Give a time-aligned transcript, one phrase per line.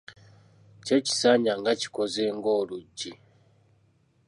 [0.85, 3.11] Kye kisanja nga kikoze ng'oluggi.